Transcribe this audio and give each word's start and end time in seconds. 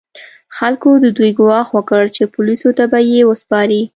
خلکو 0.57 0.89
د 1.03 1.05
دوی 1.17 1.31
ګواښ 1.39 1.67
وکړ 1.73 2.03
چې 2.15 2.23
پولیسو 2.33 2.69
ته 2.77 2.83
به 2.91 2.99
یې 3.11 3.21
وسپاري. 3.29 3.81